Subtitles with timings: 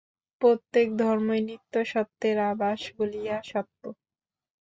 [0.41, 3.81] প্রত্যেক ধর্মই নিত্য সত্যের আভাস বলিয়া সত্য।